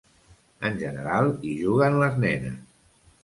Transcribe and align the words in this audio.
En 0.69 0.79
general 0.83 1.29
hi 1.49 1.53
juguen 1.59 1.99
les 2.05 2.17
nenes. 2.27 2.57